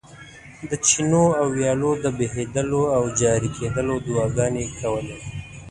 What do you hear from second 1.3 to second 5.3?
او ویالو د بهېدلو او جاري کېدلو دعاګانې کولې.